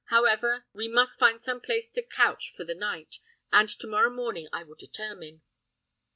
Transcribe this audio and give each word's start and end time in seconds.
However, 0.05 0.65
we 0.73 0.87
must 0.87 1.19
find 1.19 1.43
some 1.43 1.61
place 1.61 1.87
to 1.91 2.01
couch 2.01 2.49
us 2.49 2.55
for 2.55 2.63
the 2.63 2.73
night, 2.73 3.19
and 3.51 3.69
to 3.69 3.85
morrow 3.85 4.09
morning 4.09 4.47
I 4.51 4.63
will 4.63 4.73
determine." 4.73 5.43